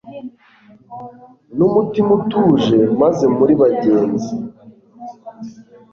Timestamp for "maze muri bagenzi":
3.01-4.33